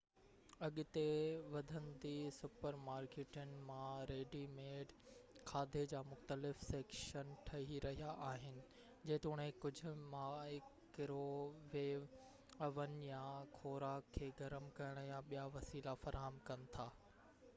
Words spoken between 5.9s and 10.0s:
جا مختلف سيڪشن ٺهي رهيا آهن جيتوڻيڪ ڪجهه